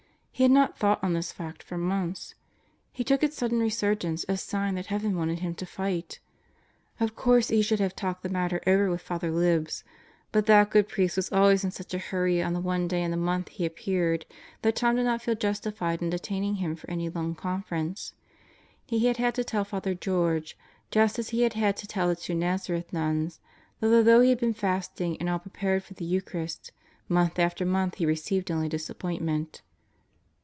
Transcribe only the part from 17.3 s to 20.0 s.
conference. He had had to tell Father